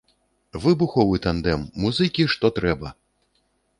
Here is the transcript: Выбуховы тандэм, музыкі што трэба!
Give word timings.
Выбуховы 0.63 1.19
тандэм, 1.27 1.67
музыкі 1.85 2.27
што 2.37 2.53
трэба! 2.57 2.95